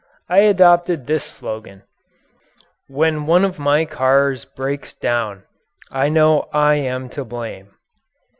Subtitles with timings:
[0.29, 1.83] I adopted this slogan:
[2.87, 5.43] "When one of my cars breaks down
[5.91, 7.69] I know I am to blame."